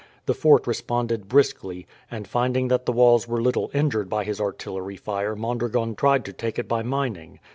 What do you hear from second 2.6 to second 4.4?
that the walls were little injured by